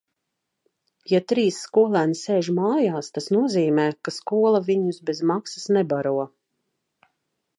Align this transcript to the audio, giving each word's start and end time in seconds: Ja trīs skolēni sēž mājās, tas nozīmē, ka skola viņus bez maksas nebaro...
Ja 1.11 1.19
trīs 1.31 1.57
skolēni 1.65 2.15
sēž 2.21 2.49
mājās, 2.61 3.11
tas 3.17 3.29
nozīmē, 3.37 3.85
ka 4.07 4.13
skola 4.15 4.61
viņus 4.71 5.01
bez 5.11 5.23
maksas 5.33 5.69
nebaro... 5.77 6.17